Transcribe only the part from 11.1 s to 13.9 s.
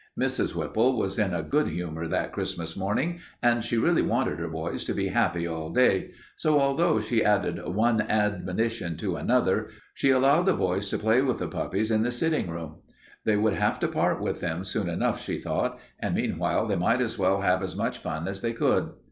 with the puppies in the sitting room. They would have to